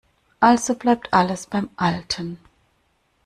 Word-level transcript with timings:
Also 0.39 0.73
bleibt 0.73 1.13
alles 1.13 1.45
beim 1.45 1.69
Alten. 1.75 2.39